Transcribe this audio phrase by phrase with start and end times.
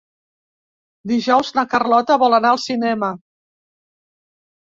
[1.11, 3.11] Dijous na Carlota vol anar al cinema.